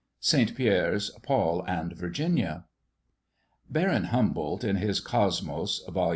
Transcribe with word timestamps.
ST. 0.19 0.55
PIERRE'S 0.55 1.11
"PAUL 1.21 1.63
AND 1.67 1.93
VIRGINIA." 1.93 2.65
Baron 3.69 4.05
Humboldt, 4.05 4.63
in 4.63 4.77
his 4.77 4.99
Cosmos, 4.99 5.83
vol. 5.87 6.09